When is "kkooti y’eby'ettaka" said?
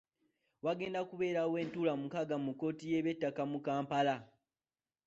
2.53-3.41